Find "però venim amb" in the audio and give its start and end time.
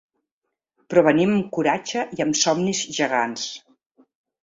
0.93-1.53